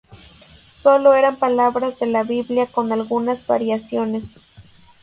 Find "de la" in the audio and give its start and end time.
1.99-2.23